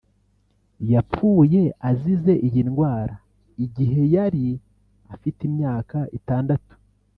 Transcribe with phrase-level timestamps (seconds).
[0.93, 3.15] yapfuye azize iyi ndwara
[3.65, 4.45] igihe yari
[5.13, 6.73] afite imyaka itandatu